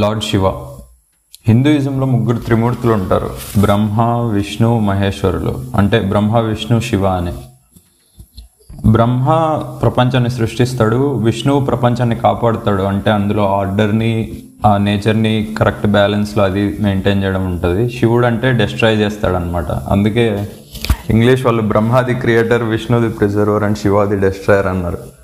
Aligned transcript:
Lord 0.00 0.24
Shiva. 0.24 0.48
హిందూయిజంలో 1.48 2.06
ముగ్గురు 2.06 2.36
త్రిమూర్తులు 2.36 2.92
ఉంటారు. 2.92 3.30
బ్రహ్మ 3.60 4.02
విష్ణు 4.32 4.78
మహేశ్వరులు. 4.78 5.64
అంటే 5.76 6.00
బ్రహ్మ 6.00 6.38
విష్ణు 6.38 6.80
శివ 6.80 7.06
అని. 7.06 7.32
బ్రహ్మ 8.90 9.28
ప్రపంచాన్ని 9.82 10.30
సృష్టిస్తాడు 10.30 11.14
విష్ణువు 11.14 11.64
ప్రపంచాన్ని 11.64 12.16
కాపాడుతాడు. 12.16 12.82
అంటే 12.82 13.10
అందులో 13.10 13.56
ఆర్డర్ని 13.56 14.42
ఆ 14.66 14.76
నేచర్ని 14.76 15.54
కరెక్ట్ 15.58 15.86
బ్యాలెన్స్లో 15.86 16.44
అది 16.44 16.76
మెయింటైన్ 16.80 17.24
చేయడం 17.24 17.46
ఉంటుంది. 17.46 17.98
శివుడు 17.98 18.26
అంటే 18.26 18.52
డెస్ట్రాయ్ 18.52 18.96
చేస్తాడనమాట 18.96 19.70
అందుకే 19.70 20.48
ఇంగ్లీష్ 21.10 21.46
వాళ్ళు 21.46 21.62
బ్రహ్మాది 21.62 22.14
క్రియేటర్ 22.14 22.62
విష్ణుది 22.62 23.08
ప్రిజర్వర్ 23.08 23.64
అండ్ 23.64 23.78
శివాది 23.78 24.16
డెస్ట్రాయర్ 24.16 24.66
అన్నారు. 24.66 25.19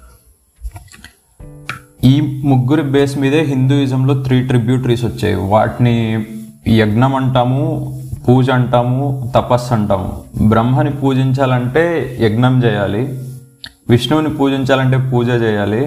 ఈ 2.05 2.21
ముగ్గురు 2.45 2.83
బేస్ 2.83 3.19
మీదే 3.19 3.41
హిందూయిజంలో 3.43 4.23
త్రీ 4.23 4.47
ట్రిబ్యూటరీస్ 4.47 5.05
వచ్చాయి. 5.05 5.35
వాటిని 5.35 6.25
యజ్ఞం 6.69 7.15
అంటాము 7.15 7.63
పూజ 8.29 8.51
అంటాము 8.51 9.33
తపస్సు 9.37 9.75
అంటాము. 9.75 10.25
బ్రహ్మని 10.49 10.91
పూజించాలంటే 10.91 11.85
యజ్ఞం 12.21 12.65
చేయాలి 12.65 13.03
విష్ణువుని 13.91 14.31
పూజించాలంటే 14.35 15.11
పూజ 15.11 15.29
చేయాలి 15.29 15.83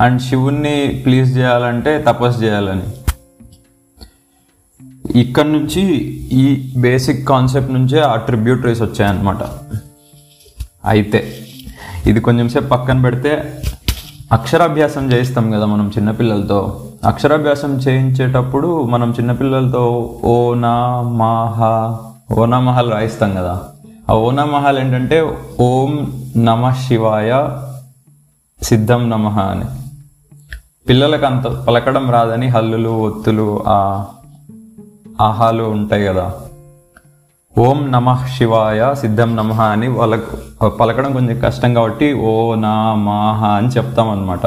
అండ్ 0.00 0.22
శివుణ్ణి 0.22 1.02
ప్లీజ్ 1.06 1.36
చేయాలంటే 1.38 2.02
తపస్సు 2.02 2.42
చేయాలని. 2.42 2.86
ఇక్కడ 5.20 5.44
నుంచి 5.44 5.82
ఈ 6.32 6.72
బేసిక్ 6.80 7.28
కాన్సెప్ట్ 7.28 7.72
నుంచే 7.72 8.00
ఆ 8.00 8.16
ట్రిబ్యూటరీస్ 8.16 8.82
వచ్చాయన్నమాట. 8.82 9.42
అయితే 10.84 11.36
ఇది 12.06 12.20
కొంచెం 12.20 12.48
సేపు 12.48 12.66
పక్కన 12.66 13.02
పెడితే 13.02 13.62
అక్షరాభ్యాసం 14.32 15.12
చేయిస్తాం 15.12 15.50
కదా 15.50 15.66
మనం 15.66 15.92
చిన్నపిల్లలతో. 15.98 16.86
అక్షరాభ్యాసం 17.04 17.76
చేయించేటప్పుడు 17.76 18.84
మనం 18.84 19.10
చిన్నపిల్లలతో 19.10 20.14
ఓ 20.24 20.54
నా 20.54 21.02
మాహ 21.02 21.60
ఓనా 22.40 22.80
రాయిస్తాం 22.80 23.34
కదా. 23.34 23.64
ఆ 24.10 24.14
ఓనా 24.14 24.70
ఏంటంటే 24.78 25.38
ఓం 25.60 26.12
నమ 26.36 26.70
శివాయ 26.70 27.48
సిద్ధం 28.62 29.10
నమ 29.10 29.28
అని. 29.28 29.64
పిల్లలకు 30.88 31.26
అంత 31.26 31.46
పలకడం 31.46 32.10
రాదని 32.10 32.48
హల్లులు 32.48 32.88
ఒత్తులు 32.88 33.64
ఆ 33.66 34.06
ఆహాలు 35.20 35.62
ఉంటాయి 35.62 36.04
కదా. 36.04 36.32
ఓం 37.58 37.92
నమ 37.92 38.26
శివాయ 38.36 38.94
సిద్ధం 38.94 39.36
నమ 39.36 39.52
అని 39.60 39.88
వాళ్ళకు 39.88 40.68
పలకడం 40.68 41.12
కొంచెం 41.12 41.40
కష్టం 41.40 41.74
కాబట్టి 41.74 42.12
ఓ 42.12 42.54
నా 42.54 42.94
మాహ 42.94 43.44
అని 43.56 43.68
చెప్తాం 43.68 44.10
అనమాట 44.10 44.46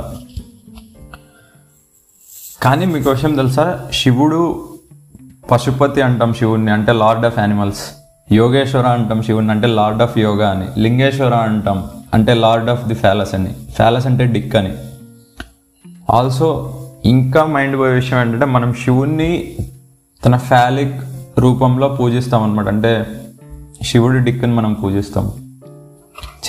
కానీ 2.63 2.85
మీకు 2.85 3.09
విషయం 3.09 3.35
తెలుసా? 3.35 3.65
శివుడు 3.93 4.69
పశుపతి 5.51 6.01
అంటాం 6.01 6.33
శివుణ్ణి 6.33 6.71
అంటే 6.71 6.91
లార్డ్ 6.91 7.25
ఆఫ్ 7.25 7.39
యానిమల్స్. 7.39 7.83
యోగేశ్వర 8.31 8.87
అంటాం 8.87 9.21
శివుణ్ణి 9.23 9.51
అంటే 9.51 9.67
లార్డ్ 9.67 10.01
ఆఫ్ 10.01 10.17
యోగా 10.17 10.49
అని. 10.49 10.67
లింగేశ్వర 10.81 11.33
అంటాం 11.33 11.89
అంటే 12.13 12.33
లార్డ్ 12.33 12.69
ఆఫ్ 12.69 12.85
ది 12.87 12.93
ఫ్యాలస్ 12.93 13.35
అని. 13.35 13.53
ఫ్యాలస్ 13.75 14.07
అంటే 14.07 14.25
డిక్ 14.25 14.55
అని. 14.55 14.73
ఆల్సో 16.09 16.49
ఇంకా 17.05 17.45
మైండ్ 17.45 17.77
పోయే 17.77 17.93
విషయం 17.93 18.19
ఏంటంటే 18.21 18.45
మనం 18.45 18.73
శివుణ్ణి 18.73 19.57
తన 20.25 20.37
ఫ్యాలిక్ 20.37 21.01
రూపంలో 21.39 21.87
పూజిస్తాం 21.87 22.43
అనమాట 22.43 22.67
అంటే 22.67 23.05
శివుడి 23.83 24.19
డిక్కుని 24.19 24.53
మనం 24.53 24.73
పూజిస్తాం. 24.73 25.31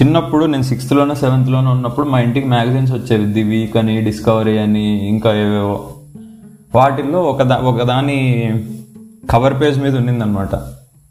చిన్నప్పుడు 0.02 0.44
నేను 0.44 0.62
సిక్స్త్లోనో 0.62 1.14
సెవెంత్లోనో 1.14 1.70
ఉన్నప్పుడు 1.70 2.08
మా 2.08 2.20
ఇంటికి 2.20 2.48
మ్యాగజైన్స్ 2.48 2.92
వచ్చేవి. 2.92 3.24
ది 3.24 3.42
వీక్ 3.42 3.76
అని 3.76 4.00
డిస్కవరీ 4.00 4.58
అని 4.58 5.08
ఇంకా 5.08 5.34
ఏవేవో. 5.34 5.92
వాటిల్లో 6.74 7.22
ఒకదా 7.22 7.56
ఒకదాని 7.56 8.50
కవర్ 9.30 9.60
పేజ్ 9.60 9.78
మీద 9.78 9.96
ఉన్నిందనమాట 9.96 10.54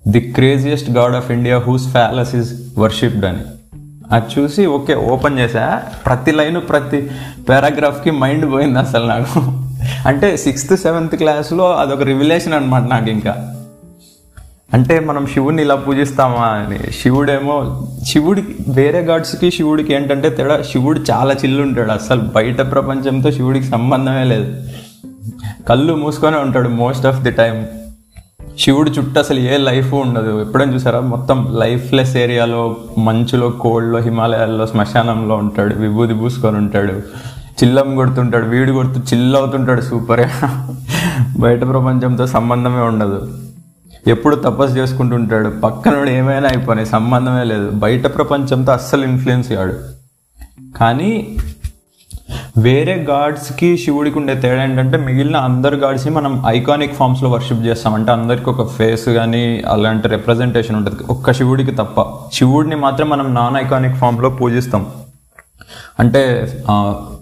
the 0.07 0.19
craziest 0.19 0.91
god 0.91 1.15
of 1.15 1.31
India 1.31 1.57
whose 1.57 1.91
phallus 1.91 2.35
is 2.35 2.79
worshipped 2.79 3.25
అని. 3.25 3.39
అది 4.11 4.25
చూసి 4.39 4.65
ఓకే 4.65 4.95
ఓపెన్ 4.95 5.39
చేసా 5.39 5.83
ప్రతి 6.05 6.31
లైన్ 6.31 6.61
ప్రతి 6.69 7.09
పారాగ్రాఫ్కి 7.49 8.11
మైండ్ 8.11 8.51
పోయింది 8.51 8.79
అసలు 8.79 9.05
నాకు. 9.05 9.39
అంటే 10.07 10.37
సిక్స్త్ 10.37 10.77
సెవెంత్ 10.77 11.15
క్లాస్లో 11.15 11.75
అదొక 11.75 12.01
రివిలేషన్ 12.01 12.53
అనమాట 12.53 12.81
నాకు 12.81 13.09
ఇంకా 13.09 13.54
అంటే 14.73 14.99
మనం 14.99 15.25
శివుడిని 15.25 15.61
ఇలా 15.61 15.75
పూజిస్తామా 15.75 16.45
అని. 16.45 16.79
శివుడేమో 17.01 17.87
శివుడికి 18.03 18.55
వేరే 18.67 18.99
గాడ్స్కి 18.99 19.51
శివుడికి 19.51 19.93
ఏంటంటే 19.93 20.29
తేడా 20.29 20.61
శివుడు 20.61 20.99
చాలా 21.11 21.33
చిల్లు 21.33 21.61
ఉంటాడు 21.61 21.91
అసలు 21.91 22.21
బయట 22.21 22.71
ప్రపంచంతో 22.71 23.31
శివుడికి 23.31 23.65
సంబంధమే 23.65 24.23
లేదు. 24.23 24.67
కళ్ళు 25.69 25.95
మూసుకొని 25.95 26.37
ఉంటాడు 26.37 26.69
మోస్ట్ 26.69 27.05
ఆఫ్ 27.05 27.19
ది 27.19 27.31
టైం 27.31 27.67
శివుడు 28.59 28.89
చుట్టూ 28.89 29.19
అసలు 29.19 29.39
ఏ 29.39 29.57
లైఫ్ 29.57 29.93
ఉండదు. 29.93 30.41
ఎప్పుడైనా 30.41 30.73
చూసారా? 30.73 30.99
మొత్తం 30.99 31.57
లైఫ్లెస్ 31.59 32.17
ఏరియాలో 32.17 32.75
మంచులో 32.97 33.49
కోల్డ్లో 33.49 33.99
హిమాలయాల్లో 33.99 34.67
శ్మశానంలో 34.67 35.35
ఉంటాడు. 35.35 35.75
విభూది 35.75 36.13
పూసుకొని 36.13 36.57
ఉంటాడు. 36.57 36.93
చిల్లం 37.63 37.95
కొడుతుంటాడు 37.95 38.45
వీడు 38.45 38.71
కొడుతూ 38.71 39.01
చిల్లవుతుంటాడు 39.13 39.81
సూపర్గా 39.81 40.69
బయట 41.39 41.61
ప్రపంచంతో 41.61 42.27
సంబంధమే 42.27 42.81
ఉండదు. 42.81 43.44
ఎప్పుడు 44.07 44.35
తపస్సు 44.35 44.77
చేసుకుంటుంటాడు. 44.77 45.49
పక్కనోడు 45.49 46.09
ఏమైనా 46.09 46.49
అయిపోయినాయి 46.49 46.85
సంబంధమే 46.85 47.43
లేదు. 47.43 47.71
బయట 47.71 48.15
ప్రపంచంతో 48.15 48.71
అస్సలు 48.71 49.03
ఇన్ఫ్లుయెన్స్ 49.03 49.49
కాడు. 49.49 49.73
కానీ 50.77 51.37
వేరే 52.57 53.07
గాడ్స్కి 53.09 53.77
శివుడికి 53.77 54.19
ఉండే 54.19 54.35
తేడా 54.35 54.63
ఏంటంటే 54.63 54.97
మిగిలిన 54.97 55.37
అందరు 55.37 55.75
గాడ్స్ని 55.75 56.13
మనం 56.13 56.43
ఐకానిక్ 56.47 56.95
ఫామ్స్లో 56.95 57.29
వర్షిప్ 57.29 57.65
చేస్తాం. 57.65 57.93
అంటే 57.93 58.11
అందరికి 58.11 58.49
ఒక 58.49 58.71
ఫేస్ 58.71 59.09
కానీ 59.09 59.63
అలాంటి 59.67 60.07
రిప్రజెంటేషన్ 60.07 60.75
ఉంటుంది. 60.75 61.03
ఒక్క 61.09 61.33
శివుడికి 61.33 61.71
తప్ప. 61.71 62.01
శివుడిని 62.33 62.75
మాత్రం 62.75 63.09
మనం 63.09 63.33
నాన్ 63.33 63.57
ఐకానిక్ 63.57 63.95
ఫామ్లో 63.95 64.29
పూజిస్తాం. 64.29 64.87
అంటే 65.99 66.45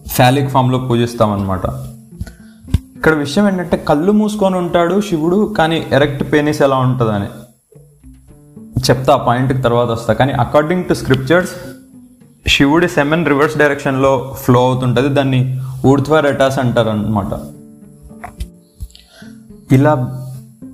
ఫ్యాలిక్ 0.08 0.50
ఫామ్లో 0.50 0.78
పూజిస్తాం 0.78 1.32
అనమాట 1.32 1.93
ఇక్కడ 3.04 3.16
విషయం 3.16 3.48
ఏంటంటే 3.48 3.78
కళ్ళు 3.78 4.12
మూసుకొని 4.12 4.56
ఉంటాడు 4.56 5.02
శివుడు 5.02 5.56
కానీ 5.58 5.88
ఎరెక్ట్ 5.92 6.34
పెనిస్ 6.34 6.62
ఎలా 6.62 6.76
ఉంటుందని. 6.76 7.26
చెప్తా 8.90 9.16
పాయింట్కి 9.16 9.62
తర్వాత 9.62 9.88
వస్తా. 9.88 10.14
కానీ 10.14 10.34
అకార్డింగ్ 10.34 10.84
టు 10.84 10.94
స్క్రిప్చర్స్ 10.94 11.52
శివుడి 12.48 12.88
సెమెన్ 12.88 13.26
రివర్స్ 13.26 13.58
డైరెక్షన్లో 13.58 14.36
ఫ్లో 14.44 14.66
అవుతుంటుంది. 14.66 15.10
దాన్ని 15.10 15.60
ఊర్ధ్వ 15.86 16.20
రెటాస్ 16.20 16.60
అంటారు 16.60 16.90
అనమాట 16.90 17.26
ఇలా 19.74 20.22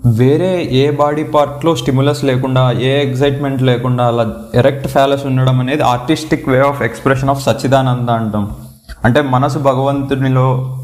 వేరే 0.06 0.64
ఏ 0.72 0.92
బాడీ 0.92 1.24
పార్ట్లో 1.24 1.76
స్టిములస్ 1.76 2.24
లేకుండా 2.24 2.72
ఏ 2.72 3.08
ఎగ్జైట్మెంట్ 3.08 3.62
లేకుండా 3.62 4.08
అలా 4.08 4.36
ఎరెక్ట్ 4.56 4.88
ఫ్యాలస్ 4.88 5.26
ఉండడం 5.26 5.60
అనేది 5.60 5.82
artistic 5.82 6.50
way 6.50 6.60
of 6.60 6.82
expression 6.82 7.30
of 7.30 7.44
Satchidananda 7.44 8.10
అంటాం. 8.10 8.56
అంటే 9.06 9.22
మనసు 9.22 9.58
భగవంతునిలో 9.58 10.76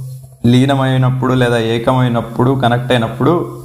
లీనమైనప్పుడు 0.46 1.34
లేదా 1.34 1.58
ఏకమైనప్పుడు 1.58 2.60
కనెక్ట్ 2.64 2.92
అయినప్పుడు 2.92 3.64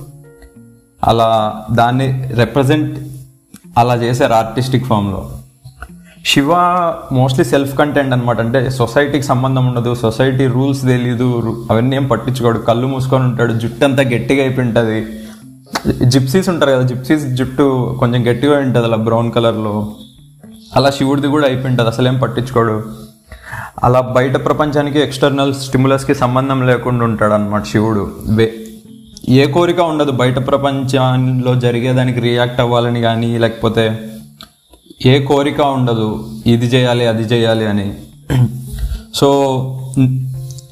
అలా 1.04 1.54
దాన్ని 1.72 2.28
రిప్రజెంట్ 2.34 2.98
అలా 3.78 3.94
చేశారు 3.94 4.32
ఆర్టిస్టిక్ 4.32 4.84
ఫామ్లో 4.84 5.30
శివ 6.26 6.54
మోస్ట్లీ 7.12 7.44
సెల్ఫ్ 7.44 7.78
కంటెంట్ 7.78 8.12
అనమాట 8.12 8.40
అంటే 8.40 8.70
సొసైటీకి 8.70 9.22
సంబంధం 9.22 9.66
ఉండదు 9.66 9.94
సొసైటీ 9.94 10.46
రూల్స్ 10.46 10.82
తెలీదు 10.82 11.66
అవన్నీ 11.70 11.96
ఏం 11.96 12.06
పట్టించుకోడు. 12.06 12.58
కళ్ళు 12.58 12.86
మూసుకొని 12.86 13.24
ఉంటాడు 13.24 13.52
జుట్టు 13.52 13.84
అంతా 13.84 14.02
గట్టిగా 14.02 14.42
అయిపోయి 14.42 14.66
ఉంటుంది. 14.66 15.06
జిప్సీస్ 16.04 16.48
ఉంటారు 16.48 16.70
కదా 16.70 16.82
జిప్సీస్ 16.82 17.26
జుట్టు 17.26 17.96
కొంచెం 18.00 18.30
గట్టిగా 18.30 18.58
ఉంటుంది 18.58 18.86
అలా 18.86 18.96
బ్రౌన్ 18.96 19.32
కలర్లో 19.32 19.92
అలా 20.76 20.90
శివుడిది 20.90 21.26
కూడా 21.26 21.46
అయిపోయి 21.46 21.69
ఉంటుంది 21.69 21.90
అసలు 21.90 22.08
ఏం 22.08 22.19
పట్టించుకోడు. 22.19 22.84
అలా 23.85 24.00
బయట 24.00 24.44
ప్రపంచానికి 24.44 25.00
ఎక్స్టర్నల్ 25.00 25.55
స్టిములస్కి 25.55 26.15
సంబంధం 26.15 26.67
లేకుండా 26.67 27.05
ఉంటాడు 27.05 27.32
అనమాట 27.32 27.65
శివుడు 27.65 28.11
ఏ 29.29 29.47
కోరిక 29.47 29.81
ఉండదు. 29.81 30.11
బయట 30.11 30.47
ప్రపంచంలో 30.47 31.55
జరిగేదానికి 31.55 32.21
రియాక్ట్ 32.21 32.61
అవ్వాలని 32.61 33.00
కానీ 33.00 33.38
లేకపోతే 33.38 33.99
ఏ 35.06 35.25
కోరిక 35.25 35.61
ఉండదు. 35.61 36.31
ఇది 36.47 36.67
చేయాలి 36.67 37.06
అది 37.06 37.23
చేయాలి 37.23 37.67
అని. 37.67 37.93
So 39.15 39.29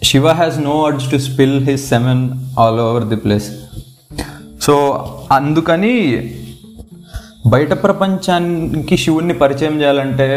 Shiva 0.05 0.29
has 0.29 0.59
no 0.59 0.85
urge 0.85 1.11
to 1.11 1.17
spill 1.17 1.65
his 1.65 1.89
semen 1.89 2.31
all 2.59 2.81
over 2.81 3.05
the 3.05 3.17
place 3.17 3.51
so 4.61 4.75
అందుకని 5.33 5.95
బయట 7.47 7.73
ప్రపంచానికి 7.83 8.97
శివుణ్ణి 8.97 9.35
పరిచయం 9.35 9.81
చేయాలంటే 9.81 10.29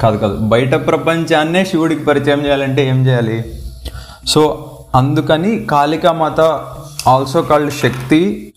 కాదు 0.00 0.16
కాదు. 0.16 0.36
బయట 0.36 0.74
ప్రపంచాన్నే 0.74 1.64
శివుడికి 1.64 2.04
పరిచయం 2.04 2.46
చేయాలంటే 2.46 2.88
ఏం 2.88 3.06
చేయాలి? 3.06 3.44
సో 4.28 4.70
అందుకని 4.94 5.64
Kalikamata 5.64 6.40
also 7.08 7.42
called 7.42 7.72
Shakti 7.72 8.52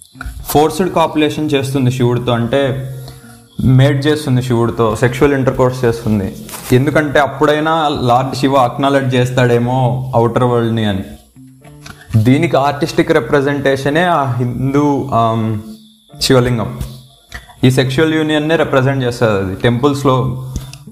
forced 0.47 0.93
copulation 0.93 1.49
చేస్తుంది 1.53 1.91
శివుడితో. 1.91 2.31
అంటే 2.31 2.93
మేడ్ 3.65 4.05
చేస్తుంది 4.05 4.41
శివుడితో 4.41 4.95
సెక్షువల్ 4.95 5.33
ఇంటర్కోర్స్ 5.33 5.85
చేస్తుంది. 5.85 6.35
ఎందుకంటే 6.71 7.19
అప్పుడైనా 7.19 7.87
లార్డ్ 7.87 8.35
శివ 8.35 8.55
అక్నాలెడ్జ్ 8.55 9.15
చేస్తాడేమో 9.15 10.11
అవుటర్ 10.15 10.43
వరల్డ్ని 10.43 10.85
అని. 10.85 11.03
దీనికి 12.23 12.57
ఆర్టిస్టిక్ 12.57 13.11
రిప్రజెంటేషనే 13.11 14.03
ఆ 14.03 14.23
హిందూ 14.31 15.09
శివలింగం. 16.21 16.79
ఈ 17.63 17.71
సెక్షువల్ 17.71 18.13
యూనియన్నే 18.13 18.55
రిప్రజెంట్ 18.55 19.03
చేస్తుంది. 19.03 19.45
అది 19.45 19.55
టెంపుల్స్లో 19.55 20.15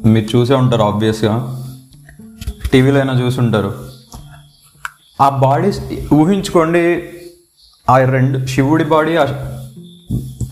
మీరు 0.06 0.38
చూసే 0.38 0.54
ఉంటారు 0.54 0.82
ఆబ్వియస్గా 0.82 1.64
టీవీలో 2.74 3.00
అయినా 3.00 3.14
చూసి 3.14 3.40
ఉంటారు. 3.40 3.74
ఆ 5.22 5.30
బాడీస్ 5.30 5.80
ఊహించుకోండి 6.14 7.04
ఆ 7.90 7.98
రెండు 7.98 8.46
శివుడి 8.46 8.84
బాడీ 8.84 9.16
ఆ 9.16 9.26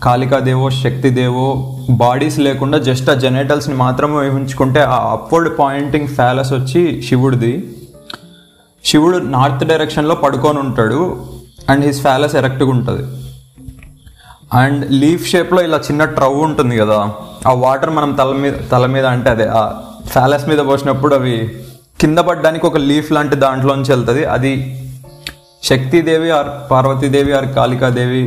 కాళికాదేవో 0.02 0.70
శక్తిదేవో 0.70 1.76
బాడీస్ 1.90 2.38
లేకుండా 2.38 2.78
జస్ట్ 2.78 3.10
ఆ 3.10 3.14
జెనేటల్స్ని 3.14 3.74
మాత్రమే 3.74 4.16
ఊహించుకుంటే 4.16 4.80
ఆ 4.80 5.10
అప్వర్డ్ 5.10 5.58
పాయింటింగ్ 5.58 6.08
ఫ్యాలస్ 6.08 6.52
వచ్చి 6.52 7.02
శివుడిది. 7.02 7.76
శివుడు 8.84 9.18
నార్త్ 9.18 9.68
డైరెక్షన్లో 9.68 10.14
పడుకొని 10.14 10.58
ఉంటాడు 10.58 11.26
అండ్ 11.70 11.84
హిస్ 11.84 12.00
ఫ్యాలస్ 12.00 12.36
ఎరెక్ట్గా 12.36 12.70
ఉంటుంది. 12.70 13.23
అండ్ 14.54 14.92
లీఫ్ 14.92 15.24
షేప్లో 15.30 15.60
ఇలా 15.62 15.78
చిన్న 15.78 16.04
ట్రవ్ 16.16 16.38
ఉంటుంది 16.40 16.76
కదా 16.76 16.98
ఆ 17.46 17.52
వాటర్ 17.64 17.90
మనం 17.90 18.12
తల 18.12 18.32
మీద 18.42 18.52
తల 18.72 18.86
మీద 18.86 19.06
అంటే 19.06 19.30
అదే 19.30 19.46
ఆ 19.46 19.62
ఫ్యాలెస్ 20.06 20.48
మీద 20.48 20.58
పోసినప్పుడు 20.58 21.14
అవి 21.14 21.36
కింద 22.00 22.18
పడ్డానికి 22.18 22.66
ఒక 22.66 22.76
లీఫ్ 22.76 23.12
లాంటి 23.12 23.36
దాంట్లోంచి 23.36 23.92
వెళ్తుంది. 23.92 24.24
అది 24.24 24.52
శక్తిదేవి 25.62 26.30
ఆర్ 26.30 26.70
పార్వతీదేవి 26.70 27.32
ఆర్ 27.32 27.46
కాళికాదేవి 27.46 28.24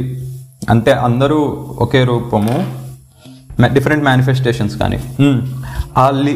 అంటే 0.69 0.91
అందరూ 0.91 1.39
ఒకే 1.79 2.03
రూపము 2.03 2.55
డిఫరెంట్ 3.73 4.03
మేనిఫెస్టేషన్స్ 4.05 4.75
కానీ. 4.77 4.99
ఆ 5.97 6.09
లీ 6.09 6.33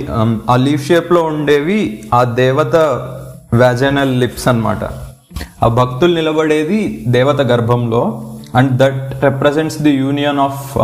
ఆ 0.49 0.55
లీఫ్ 0.55 0.88
షేప్లో 0.88 1.21
ఉండేవి 1.23 1.79
ఆ 2.13 2.23
దేవత 2.23 2.75
వ్యాజనల్ 3.53 4.13
లిప్స్ 4.19 4.47
అన్నమాట. 4.47 4.83
ఆ 5.63 5.67
భక్తులు 5.79 6.13
నిలబడేది 6.15 6.79
దేవత 7.07 7.41
గర్భంలో 7.41 8.03
and 8.56 8.71
that 8.71 9.24
represents 9.24 9.80
the 9.80 9.89
union 9.89 10.39
of 10.39 10.77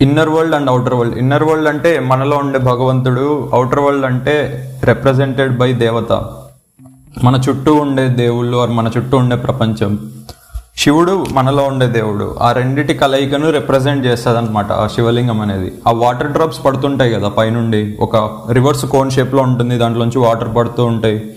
inner 0.00 0.28
world 0.28 0.54
and 0.54 0.70
outer 0.70 0.94
world 0.94 1.18
inner 1.18 1.42
world 1.42 1.68
అంటే 1.68 2.00
మనలో 2.00 2.36
ఉండే 2.36 2.58
భగవంతుడు 2.58 3.50
అవుటర్ 3.52 3.80
వరల్డ్ 3.80 4.06
అంటే 4.06 4.34
రిప్రజెంటెడ్ 4.84 5.58
బై 5.58 5.72
దేవత. 5.72 6.12
మన 7.24 7.40
చుట్టూ 7.48 7.74
ఉండే 7.74 8.08
దేవుళ్ళు 8.08 8.56
ఆర్ 8.56 8.70
మన 8.70 8.90
చుట్టూ 8.96 9.16
ఉండే 9.16 9.36
ప్రపంచం. 9.36 10.12
శివుడు 10.76 11.26
మనలో 11.32 11.62
ఉండే 11.62 11.86
దేవుడు. 11.86 12.36
ఆ 12.40 12.52
రెండిటి 12.52 12.94
కలయికను 12.94 13.50
రిప్రజెంట్ 13.50 14.06
చేస్తుంది 14.06 14.38
అనమాట 14.38 14.72
ఆ 14.72 14.86
శివలింగం 14.86 15.40
అనేది. 15.40 15.72
ఆ 15.88 15.92
వాటర్ 15.92 16.32
డ్రాప్స్ 16.32 16.64
పడుతుంటాయి 16.64 17.14
కదా 17.14 17.28
పైనుండి. 17.28 17.96
ఒక 18.00 18.16
రివర్స్ 18.52 18.86
కోన్ 18.86 19.10
షేప్లో 19.10 19.42
ఉంటుంది 19.42 19.78
దాంట్లోంచి 19.78 20.18
వాటర్ 20.18 20.56
పడుతూ 20.56 20.84
ఉంటాయి. 20.84 21.34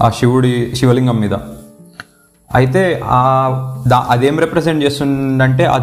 ఆ 0.00 0.10
శివుడి 0.10 0.76
శివలింగం 0.76 1.16
మీద. 1.16 1.32
అయితే 2.50 2.82
ఆ 3.12 3.22
దా 3.86 3.98
అదేం 4.10 4.38
రిప్రజెంట్ 4.38 4.84
చేస్తుందంటే 4.84 5.64
ఆ 5.64 5.76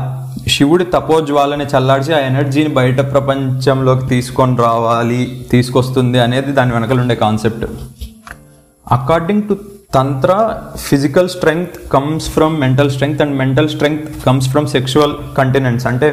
శివుడి 0.47 0.85
తపోజ్వాలని 0.93 1.65
చల్లార్చి 1.65 2.11
ఆ 2.13 2.19
ఎనర్జీని 2.27 2.71
బయట 2.73 2.99
ప్రపంచంలోకి 3.11 4.05
తీసుకొని 4.07 4.55
రావాలి 4.57 5.21
తీసుకొస్తుంది 5.51 6.19
అనేది 6.19 6.51
దాని 6.51 6.71
వెనకలు 6.71 7.01
ఉండే 7.01 7.15
concept 7.15 7.65
according 8.85 9.43
to 9.43 9.55
tantra 9.93 10.31
physical 10.77 11.29
strength 11.29 11.77
comes 11.91 12.29
from 12.29 12.55
mental 12.59 12.91
strength 12.91 13.21
and 13.21 13.35
mental 13.35 13.69
strength 13.69 14.09
comes 14.25 14.49
from 14.49 14.67
sexual 14.67 15.15
continence 15.37 15.87
అంటే 15.87 16.09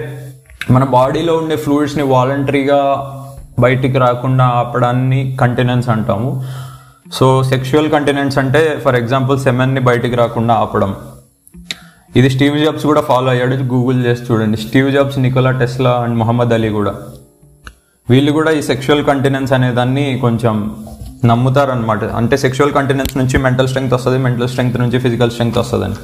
మన 0.70 0.84
బాడీలో 0.94 1.34
ఉండే 1.36 1.56
ఫ్లూయిడ్స్ని 1.56 2.02
వాలంటరీగా 2.08 2.80
బయటికి 3.58 3.98
రాకుండా 3.98 4.44
ఆపడాన్ని 4.60 5.36
కంటెనెన్స్ 5.36 5.88
అంటాము. 5.88 6.30
సో 7.12 7.42
సెక్షువల్ 7.42 7.90
కంటెనెంట్స్ 7.90 8.38
అంటే 8.38 8.82
ఫర్ 8.84 8.94
ఎగ్జాంపుల్ 8.94 9.38
సెమెన్ని 9.40 9.80
బయటికి 9.80 10.16
రాకుండా 10.16 10.54
ఆపడం. 10.54 10.96
ఇది 12.16 12.30
స్టీవ్ 12.30 12.64
జాబ్స్ 12.64 12.86
కూడా 12.86 13.00
ఫాలో 13.00 13.30
అయ్యాడు. 13.30 13.54
గూగుల్ 13.54 14.06
చేసి 14.06 14.22
చూడండి. 14.32 14.56
Steve 14.56 14.92
Jobs 14.92 15.18
Nikola 15.18 15.50
Tesla 15.50 15.90
and 15.90 16.16
Muhammad 16.16 16.52
Ali 16.52 16.68
కూడా. 16.68 16.94
వీళ్ళు 18.10 18.32
కూడా 18.32 18.50
ఈ 18.50 18.62
సెక్షువల్ 18.62 19.04
కంటెనెన్స్ 19.04 19.52
అనే 19.52 19.70
దాన్ని 19.70 20.18
కొంచెం 20.18 20.86
నమ్ముతారనమాట 21.24 22.04
అంటే 22.04 22.36
సెక్షువల్ 22.36 22.72
కంటెనెన్స్ 22.72 23.16
నుంచి 23.16 23.38
మెంటల్ 23.38 23.68
స్ట్రెంగ్త్ 23.68 23.94
వస్తుంది 23.94 24.18
మెంటల్ 24.18 24.48
స్ట్రెంగ్త్ 24.48 24.78
నుంచి 24.78 24.98
ఫిజికల్ 24.98 25.30
స్ట్రెంగ్త్ 25.30 25.58
వస్తుందని. 25.58 25.94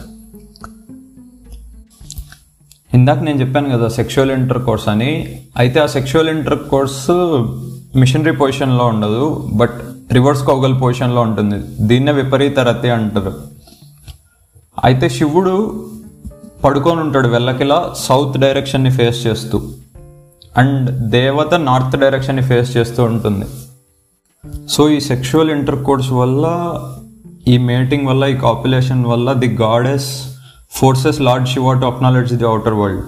ఇందాక 2.94 3.18
నేను 3.18 3.40
చెప్పాను 3.40 3.78
కదా 3.78 3.88
సెక్షువల్ 3.88 4.30
ఇంటర్ 4.30 4.64
కోర్స్ 4.64 4.88
అని. 4.88 5.40
అయితే 5.56 5.80
ఆ 5.80 5.86
సెక్షువల్ 5.86 6.28
ఇంటర్ 6.28 6.58
కోర్స్ 6.58 7.10
మిషనరీ 7.96 8.32
పొజిషన్లో 8.32 8.86
ఉండదు 8.86 9.50
బట్ 9.54 9.80
రివర్స్ 10.12 10.46
కౌగల్ 10.46 10.82
పొజిషన్లో 10.82 11.20
ఉంటుంది. 11.20 11.86
దీన్నే 11.86 12.12
విపరీత 12.12 12.58
రతి 12.58 12.90
అంటారు. 12.90 13.32
అయితే 14.84 15.08
శివుడు 15.08 15.86
పడుకొని 16.64 17.00
ఉంటాడు 17.00 17.28
వెళ్ళకిలా 17.28 17.94
సౌత్ 17.98 18.38
డైరెక్షన్ని 18.38 18.90
ఫేస్ 18.90 19.26
చేస్తూ. 19.26 19.62
అండ్ 20.56 20.90
దేవత 20.90 21.54
నార్త్ 21.54 22.00
డైరెక్షన్ని 22.00 22.42
ఫేస్ 22.42 22.76
చేస్తూ 22.76 23.04
ఉంటుంది. 23.04 23.46
సో 24.68 24.88
ఈ 24.88 25.00
సెక్షువల్ 25.00 25.50
ఇంటర్ 25.50 25.84
కోర్స్ 25.84 26.12
వల్ల 26.12 26.46
ఈ 27.48 27.58
మేటింగ్ 27.58 28.06
వల్ల 28.06 28.24
ఈ 28.24 28.36
కాపులేషన్ 28.36 29.06
వల్ల 29.06 29.32
the 29.32 29.56
goddess 29.56 30.10
forces 30.70 31.20
lord 31.20 31.48
Shiva 31.48 31.72
to 31.72 31.86
acknowledge 31.86 32.34
the 32.34 32.44
outer 32.44 32.74
world 32.74 33.04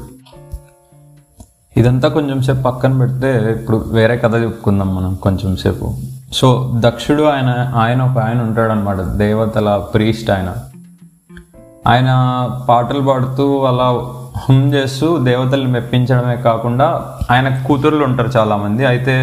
ఇదంతా 1.76 2.08
కొంచెం 2.08 2.43
సేపు 2.43 2.62
పక్కన 2.62 2.98
పెడితే 2.98 3.52
ఇప్పుడు 3.60 3.76
వేరే 3.76 4.16
కథ 4.16 4.34
చెప్పుకుందాం 4.34 4.94
మనం 4.94 5.14
కొంచెం 5.14 5.56
సేపు. 5.56 5.94
సో 6.32 6.73
దక్షుడు 6.84 7.23
ఆయన 7.23 7.73
ఆయన 7.76 8.02
ఒక 8.02 8.19
ఆయన 8.19 8.40
ఉంటాడనమాట 8.43 8.96
దేవతల 8.96 9.76
ప్రీస్ట్ 9.94 10.31
ఆయన. 10.31 10.55
ఆయన 11.88 12.11
పాటలు 12.69 13.00
పాడుతూ 13.00 13.64
అలా 13.64 13.88
హుమ్ 14.43 14.75
చేస్తూ 14.75 15.19
దేవతల్ని 15.19 15.70
మెప్పించడమే 15.73 16.37
కాకుండా 16.37 16.87
ఆయన 17.31 17.49
కూతుర్లు 17.67 18.05
ఉంటారు 18.05 18.29
చాలామంది. 18.29 18.87
అయితే 18.87 19.17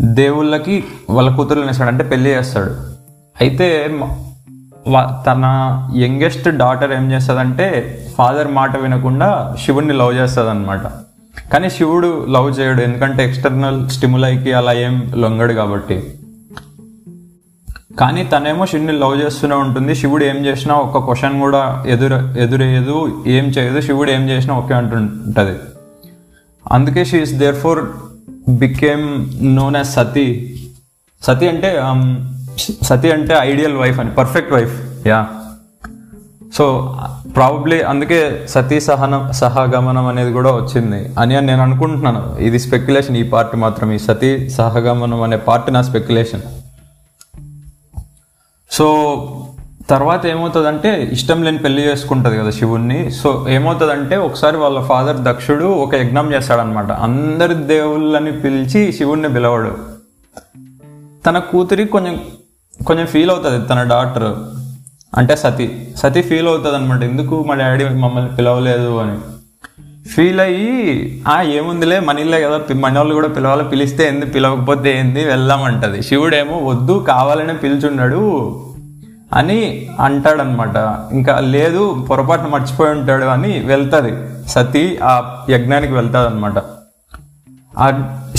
దేవుళ్ళకి 0.00 0.84
వాళ్ళ 1.10 1.36
కూతురులు 1.36 1.70
ఇస్తాడు 1.70 1.90
అంటే 1.90 2.04
పెళ్ళి 2.04 2.30
చేస్తాడు. 2.30 2.70
అయితే 3.40 3.68
తన 5.26 5.44
యంగెస్ట్ 5.96 6.48
డాటర్ 6.56 6.92
ఏం 6.92 7.12
చేస్తుందంటే 7.12 7.66
ఫాదర్ 8.18 8.48
మాట 8.48 8.76
వినకుండా 8.76 9.56
శివుణ్ణి 9.64 9.94
లవ్ 9.94 10.14
చేస్తుంది 10.14 10.50
అనమాట 10.50 10.86
కానీ 11.52 11.68
శివుడు 11.76 12.10
లవ్ 12.34 12.48
చేయడు 12.58 12.80
ఎందుకంటే 12.88 13.20
ఎక్స్టర్నల్ 13.28 13.78
స్టిములైకి 13.94 14.52
అలా 14.60 14.72
ఏం 14.86 14.94
లొంగడు 15.22 15.54
కాబట్టి. 15.60 15.96
కానీ 18.00 18.22
తనేమో 18.32 18.64
శివుడిని 18.70 18.94
లవ్ 19.02 19.14
చేస్తూనే 19.22 19.56
ఉంటుంది 19.64 19.92
శివుడు 20.00 20.24
ఏం 20.30 20.38
చేసినా 20.46 20.74
ఒక్క 20.84 21.04
క్వశ్చన్ 21.08 21.36
కూడా 21.44 21.62
ఎదురు 21.94 22.18
ఎదురేయదు 22.44 22.96
ఏం 23.36 23.46
చేయదు 23.56 23.80
శివుడు 23.88 24.10
ఏం 24.16 24.24
చేసినా 24.30 24.54
ఓకే 24.62 24.74
అంటుంటుంది. 24.80 25.54
అందుకే 26.76 27.04
she 27.10 27.20
is 27.26 27.34
therefore 27.64 27.82
became 28.64 29.06
known 29.58 29.76
as 29.80 29.90
Sati 29.98 30.28
Sati 31.22 31.46
అంటే 31.52 31.70
um, 31.88 32.02
సతీ 32.88 33.08
అంటే 33.10 33.34
ఐడియల్ 33.50 33.76
వైఫ్ 33.82 33.98
అని 34.02 34.12
perfect 34.18 34.52
wife 34.56 34.74
yeah 35.06 35.18
so 36.54 36.96
probably 37.36 37.82
అందుకే 37.82 38.46
సతీ 38.48 38.80
సహనం 38.80 39.32
సహగమనం 39.32 40.06
అనేది 40.06 40.32
కూడా 40.32 40.50
వచ్చింది. 40.50 41.10
అని 41.18 41.40
నేను 41.40 41.62
అనుకుంటున్నాను. 41.62 42.36
ఇది 42.38 42.58
స్పెక్యులేషన్ 42.58 43.16
ఈ 43.16 43.22
పార్ట్ 43.22 43.56
మాత్రం 43.56 43.92
ఈ 43.92 43.98
సతీ 43.98 44.50
సహగమనం 44.50 45.22
అనే 45.22 45.36
పార్ట్ 45.36 45.72
నా 45.72 45.82
స్పెక్యులేషన్ 45.82 46.42
సో 48.70 49.16
తర్వాత 49.90 50.26
ఏమవుతుందంటే 50.26 51.08
ఇష్టం 51.12 51.42
లేని 51.42 51.58
పెళ్ళి 51.58 51.82
చేసుకుంటుంది 51.82 52.38
కదా 52.38 52.50
శివుణ్ణి. 52.50 53.10
సో 53.10 53.46
ఏమవుతుందంటే 53.48 54.16
ఒకసారి 54.16 54.56
వాళ్ళ 54.56 54.82
ఫాదర్ 54.82 55.16
దక్షుడు 55.16 55.64
ఒక 55.64 55.94
యజ్ఞం 55.94 56.34
చేస్తాడనమాట 56.34 56.90
అందరి 56.90 57.54
దేవుళ్ళని 57.54 58.32
పిలిచి 58.32 58.92
శివుణ్ణి 58.92 59.32
పిలవడు. 59.32 59.76
తన 61.26 61.38
కూతురి 61.38 61.84
కొంచెం 61.84 62.20
కొంచెం 62.86 63.06
ఫీల్ 63.06 63.30
అవుతుంది 63.30 63.66
తన 63.66 63.82
డాక్టర్ 63.82 64.63
అంటే 65.18 65.36
సతీ 65.36 65.70
సతీ 65.96 66.22
ఫీల్ 66.22 66.48
అవుతుంది 66.48 66.76
అనమాట 66.76 67.02
ఎందుకు 67.02 67.44
మా 67.44 67.54
డాడీ 67.54 67.84
మమ్మల్ని 67.84 68.36
పిలవలేదు 68.36 68.98
అని. 68.98 69.16
ఫీల్ 70.08 70.40
అయ్యి 70.40 71.24
ఆ 71.28 71.42
ఏముందిలే 71.42 72.00
మనీలే 72.00 72.40
కదా 72.42 72.58
మన 72.74 72.98
వాళ్ళు 72.98 73.14
కూడా 73.14 73.28
పిలవాలి 73.28 73.64
పిలిస్తే 73.64 74.08
ఏంది 74.08 74.26
పిలవకపోతే 74.26 74.98
ఏంది 74.98 75.24
వెళ్దామంటది. 75.24 76.02
శివుడేమో 76.02 76.56
వద్దు 76.58 77.04
కావాలనే 77.08 77.52
పిలుచున్నాడు 77.52 78.22
అని 79.32 79.88
అంటాడనమాట 80.00 80.76
ఇంకా 81.12 81.40
లేదు 81.40 82.06
పొరపాటున 82.10 82.46
మర్చిపోయి 82.46 82.90
ఉంటాడు 82.90 83.24
అని 83.24 83.52
వెళ్తుంది. 83.60 84.12
సతీ 84.48 84.98
ఆ 85.02 85.12
యజ్ఞానికి 85.50 85.92
వెళ్తుంది 85.92 86.26
అనమాట 86.26 86.58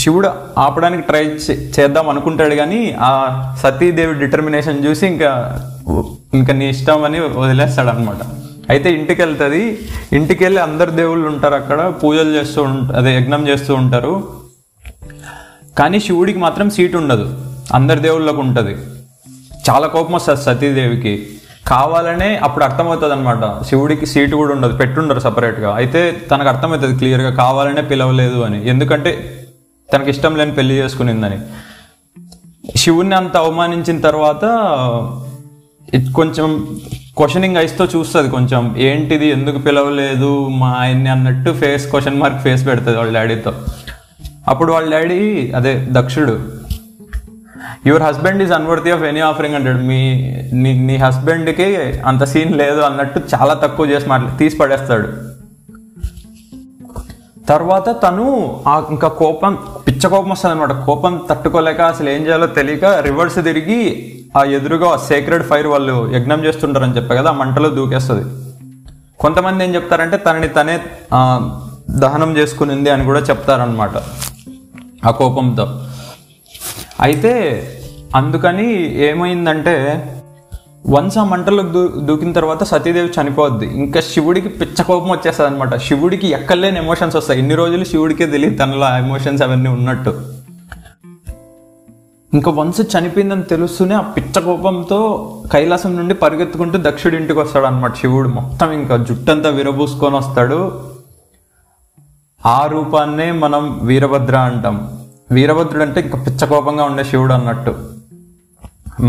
శివుడు 0.06 0.30
ఆపడానికి 0.58 1.02
ట్రై 1.02 1.24
చే- 1.24 1.80
చేద్దాం 1.80 2.10
అనుకుంటాడు 2.10 2.56
కానీ 2.56 2.96
ఆ 3.00 3.42
సతీదేవి 3.64 4.14
డిటర్మినేషన్ 4.14 4.86
చూసి 4.86 5.08
ఇంకా 5.08 5.62
ఇంకా 6.34 6.54
నీ 6.54 6.70
ఇష్టం 6.70 7.04
అని 7.04 7.20
వదిలేస్తాడు 7.20 7.88
అనమాట 7.88 8.16
అయితే 8.70 8.94
ఇంటికి 8.94 9.22
వెళ్తుంది 9.22 9.88
ఇంటికి 10.14 10.44
వెళ్ళి 10.44 10.62
అందరు 10.62 10.92
దేవుళ్ళు 10.92 11.28
ఉంటారు 11.28 11.54
అక్కడ. 11.54 11.94
పూజలు 12.04 12.30
చేస్తూ 12.30 12.64
ఉంటారు 12.64 12.98
అదే 12.98 13.18
యజ్ఞం 13.18 13.48
చేస్తూ 13.48 13.76
ఉంటారు. 13.76 14.28
కానీ 15.80 16.00
శివుడికి 16.00 16.40
మాత్రం 16.40 16.70
సీట్ 16.70 16.96
ఉండదు. 16.96 17.46
అందరి 17.74 18.00
దేవుళ్ళకు 18.00 18.42
ఉంటుంది. 18.42 18.78
చాలా 19.70 19.88
కోపం 19.88 20.14
వస్తుంది 20.14 20.42
సతీదేవికి. 20.42 21.28
కావాలనే 21.68 22.36
అప్పుడు 22.36 22.64
అర్థమవుతుంది 22.64 23.14
అనమాట 23.14 23.64
శివుడికి 23.66 24.06
సీటు 24.06 24.36
కూడా 24.36 24.54
ఉండదు. 24.54 24.78
పెట్టుండరు 24.78 25.20
సపరేట్గా. 25.20 25.76
అయితే 25.76 26.22
తనకు 26.32 26.50
అర్థమవుతుంది 26.50 26.98
క్లియర్గా 26.98 27.30
కావాలనే 27.30 27.82
పిలవలేదు 27.82 28.40
అని. 28.40 28.70
ఎందుకంటే 28.70 29.42
తనకి 29.94 30.10
ఇష్టం 30.10 30.36
లేని 30.36 30.52
పెళ్ళి 30.52 30.76
చేసుకునిందని. 30.76 31.38
శివుణ్ణి 32.78 33.16
అంత 33.16 33.38
అవమానించిన 33.38 34.00
తర్వాత 34.00 34.44
కొంచెం 36.16 36.80
క్వశ్చనింగ్ 37.18 37.58
ఐస్తో 37.58 37.86
చూస్తుంది 37.86 38.30
కొంచెం. 38.30 38.76
ఏంటిది? 38.78 39.28
ఎందుకు 39.28 39.58
పిలవలేదు? 39.58 40.48
మా 40.48 40.70
ఆయన్ని 40.80 41.10
అన్నట్టు 41.10 41.52
ఫేస్ 41.52 41.90
క్వశ్చన్ 41.90 42.20
మార్క్ 42.20 42.42
ఫేస్ 42.42 42.68
పెడుతుంది 42.68 42.98
వాళ్ళ 42.98 43.14
డాడీతో 43.14 43.54
అప్పుడు 44.48 44.74
వాళ్ళ 44.74 44.92
డాడీ 44.92 45.52
అదే 45.56 45.88
దక్షుడు 45.92 46.36
your 47.88 48.04
husband 48.04 48.44
is 48.44 48.52
unworthy 48.52 48.92
of 48.92 49.04
any 49.04 49.20
offering 49.20 49.56
అంటాడు. 49.56 49.78
మీ 49.78 50.00
నీ 50.54 50.72
నీ 50.88 50.96
హస్బెండ్కి 50.96 51.68
అంత 52.10 52.24
సీన్ 52.24 52.54
లేదు 52.58 52.80
అన్నట్టు 52.80 53.22
చాలా 53.36 53.54
తక్కువ 53.54 53.86
చేసి 53.86 54.10
మాట్లా 54.10 54.30
తీసి 54.40 54.58
పడేస్తాడు. 54.58 55.35
తర్వాత 57.50 57.90
తను 58.04 58.26
ఆ 58.68 58.76
ఇంకా 58.92 59.08
కోపం 59.22 59.54
పిచ్చ 59.88 60.04
కోపం 60.08 60.30
వస్తుంది 60.30 60.54
అనమాట 60.56 60.74
కోపం 60.86 61.14
తట్టుకోలేక 61.30 61.82
అసలు 61.82 62.10
ఏం 62.10 62.22
చేయాలో 62.26 62.48
తెలియక 62.48 62.86
రివర్స్ 63.08 63.40
తిరిగి 63.44 63.80
ఆ 64.38 64.44
ఎదురుగా 64.58 64.98
సేక్రెడ్ 65.10 65.44
ఫైర్ 65.44 65.68
వాళ్ళు 65.68 66.16
యజ్ఞం 66.16 66.40
చేస్తుంటారని 66.46 66.96
చెప్పా 66.96 67.16
కదా 67.16 67.30
ఆ 67.30 67.38
మంటలో 67.42 67.70
దూకేస్తుంది. 67.70 68.24
కొంతమంది 69.20 69.64
ఏం 69.64 69.76
చెప్తారంటే 69.76 70.18
తనని 70.18 70.48
తనే 70.48 70.76
దహనం 72.04 72.38
చేసుకునింది 72.38 72.90
అని 72.90 73.06
కూడా 73.06 73.20
చెప్తారనమాట 73.20 73.96
ఆ 75.06 75.12
కోపంతో. 75.12 75.66
అయితే 77.02 77.34
అందుకని 78.16 78.68
ఏమైందంటే 79.08 79.76
వన్స్ 80.88 81.18
ఆ 81.18 81.24
మంటలోకి 81.24 81.70
దూ 81.70 81.88
దూకిన 81.88 82.32
తర్వాత 82.32 82.64
సతీదేవి 82.64 83.12
చనిపోద్ది. 83.22 83.66
ఇంకా 83.66 84.02
శివుడికి 84.02 84.50
పిచ్చ 84.50 84.84
కోపం 84.84 85.10
వచ్చేస్తుంది 85.10 85.52
అనమాట 85.52 85.76
శివుడికి 85.76 86.28
ఎక్కడలేని 86.28 86.78
ఎమోషన్స్ 86.78 87.16
వస్తాయి. 87.16 87.40
ఇన్ని 87.40 87.56
రోజులు 87.56 87.84
శివుడికే 87.84 88.26
తెలియదు. 88.26 88.58
తనలో 88.58 88.82
ఆ 88.82 88.98
ఎమోషన్స్ 88.98 89.44
అవన్నీ 89.44 89.70
ఉన్నట్టు. 89.70 90.22
ఇంకా 92.34 92.52
వన్స్ 92.52 92.82
చనిపోయిందని 92.82 93.44
తెలుస్తూనే 93.44 93.96
ఆ 93.96 94.02
పిచ్చ 94.02 94.40
కోపంతో 94.40 95.32
కైలాసం 95.52 95.96
నుండి 95.96 96.14
పరిగెత్తుకుంటూ 96.14 96.80
దక్షుడి 96.82 97.16
ఇంటికి 97.16 97.40
వస్తాడు 97.40 97.66
అనమాట 97.66 97.96
శివుడు 97.96 98.28
మొత్తం. 98.28 98.72
ఇంకా 98.72 98.98
జుట్టంతా 98.98 99.50
విరబూసుకొని 99.50 100.16
వస్తాడు. 100.16 100.90
ఆ 102.46 102.66
రూపాన్నే 102.66 103.32
మనం 103.32 103.80
వీరభద్ర 103.84 104.38
అంటాం. 104.38 105.06
వీరభద్రుడు 105.32 105.84
అంటే 105.84 106.02
ఇంకా 106.02 106.24
పిచ్చ 106.24 106.46
కోపంగా 106.46 106.84
ఉండే 106.84 107.04
శివుడు 107.04 107.34
అన్నట్టు. 107.34 107.95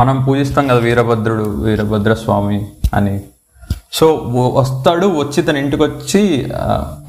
మనం 0.00 0.16
పూజిస్తాం 0.28 0.68
కదా 0.68 0.80
వీరభద్రుడు 0.88 1.44
వీరభద్ర 1.66 2.14
స్వామి 2.14 2.66
అని. 2.94 3.20
సో 3.92 4.06
వస్తాడు 4.56 5.06
వచ్చి 5.06 5.42
తన 5.42 5.56
ఇంటికి 5.56 5.82
వచ్చి 5.82 6.22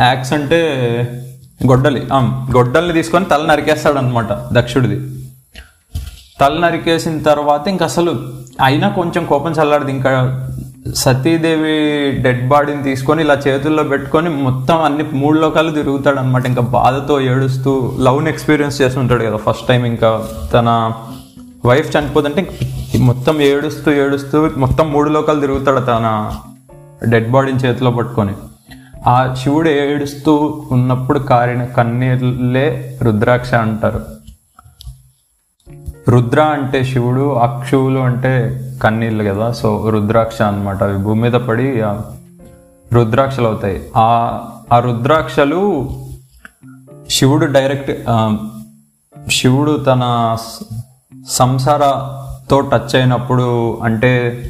యాక్స్ 0.02 0.34
అంటే 0.34 0.60
గొడ్డలి 1.70 2.02
గొడ్డల్ని 2.58 2.94
తీసుకొని 2.94 3.26
తల 3.26 3.46
నరికేస్తాడు 3.52 3.98
అనమాట 3.98 4.32
దక్షుడిది. 4.58 4.98
తల 6.42 6.54
నరికేసిన 6.60 7.18
తర్వాత 7.30 7.68
ఇంక 7.68 7.84
అసలు 7.84 8.12
అయినా 8.62 8.88
కొంచెం 8.90 9.26
కోపం 9.26 9.52
చల్లాడదు 9.52 9.92
ఇంకా 9.96 10.12
సతీదేవి 10.96 11.76
డెడ్ 12.26 12.44
బాడీని 12.48 12.84
తీసుకొని 12.84 13.22
ఇలా 13.24 13.36
చేతుల్లో 13.48 13.84
పెట్టుకొని 13.84 14.30
మొత్తం 14.30 14.78
అన్ని 14.84 15.04
మూడు 15.22 15.38
లోకాలు 15.40 15.72
తిరుగుతాడు 15.72 16.20
అనమాట 16.20 16.46
ఇంకా 16.46 16.62
బాధతో 16.62 17.22
ఏడుస్తూ 17.22 17.94
లవ్ని 18.00 18.30
ఎక్స్పీరియన్స్ 18.30 18.82
చేస్తుంటాడు 18.82 19.24
కదా 19.24 19.38
ఫస్ట్ 19.48 19.68
టైం. 19.68 19.86
ఇంకా 19.86 20.12
తన 20.54 20.70
వైఫ్ 21.66 21.98
చనిపోతుంటే 21.98 22.60
మొత్తం 23.00 23.42
ఏడుస్తూ 23.42 23.92
ఏడుస్తూ 23.92 24.50
మొత్తం 24.58 24.92
మూడు 24.92 25.10
లోకాలు 25.10 25.42
తిరుగుతాడు 25.42 25.80
తన 25.80 26.32
డెడ్ 27.10 27.32
బాడీని 27.32 27.60
చేతిలో 27.60 27.92
పట్టుకొని. 27.92 28.34
ఆ 29.08 29.34
శివుడు 29.34 29.70
ఏడుస్తూ 29.70 30.64
ఉన్నప్పుడు 30.72 31.20
కారిన 31.20 31.66
కన్నీళ్ళే 31.66 33.00
రుద్రాక్ష 33.04 33.54
అంటారు. 33.54 34.06
రుద్ర 36.10 36.42
అంటే 36.42 36.84
శివుడు 36.84 37.34
అక్షువులు 37.34 38.00
అంటే 38.00 38.64
కన్నీళ్ళు 38.84 39.34
కదా 39.34 39.52
సో 39.52 39.90
రుద్రాక్ష 39.90 40.42
అన్నమాట. 40.42 40.84
అవి 40.84 40.98
భూమి 40.98 41.22
మీద 41.22 41.34
పడి 41.34 41.82
రుద్రాక్షలు 42.94 43.48
అవుతాయి. 43.48 43.90
ఆ 43.98 44.40
ఆ 44.74 44.80
రుద్రాక్షలు 44.80 45.90
శివుడు 47.10 47.46
డైరెక్ట్ 47.46 47.92
శివుడు 49.32 49.72
తన 49.78 50.38
సంసారతో 51.28 52.60
టచ్ 52.60 52.96
అయినప్పుడు 52.96 53.78
అంటే 53.84 54.44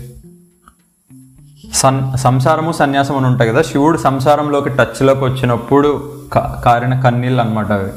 సన్ 1.73 2.17
సంసారము 2.17 2.71
సన్యాసం 2.71 3.17
అని 3.17 3.25
ఉంటాయి 3.25 3.49
కదా 3.49 3.61
శివుడు 3.61 3.97
సంసారంలోకి 3.97 4.69
టచ్లోకి 4.69 5.23
వచ్చినప్పుడు 5.23 6.13
కారిన 6.65 6.99
కన్నీళ్ళు 6.99 7.41
అనమాట 7.41 7.71
అవి. 7.71 7.91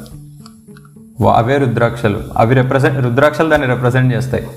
అవే 1.35 1.57
రుద్రాక్షలు. 1.59 2.21
అవి 2.37 2.55
రిప్రజెంట్ 2.55 3.05
రుద్రాక్షలు 3.05 3.51
దాన్ని 3.51 3.69
రిప్రజెంట్ 3.69 4.15
చేస్తాయి. 4.15 4.49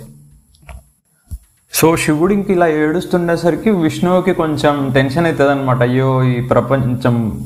సో 1.74 1.96
శివుడికి 1.98 2.54
ఇలా 2.54 2.68
ఏడుస్తుండేసరికి 2.68 3.70
విష్ణువుకి 3.70 4.34
కొంచెం 4.34 4.92
టెన్షన్ 4.94 5.26
అవుతుంది 5.26 5.52
అనమాట 5.52 5.82
అయ్యో 5.82 6.24
ఈ 6.24 6.42
ప్రపంచం 6.42 7.46